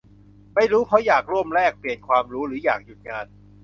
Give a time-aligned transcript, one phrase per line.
[0.53, 3.25] ไม่รู้เพราะอยากร่วมแลกเปลี่ยนความรู้ หรืออยากหยุดงาน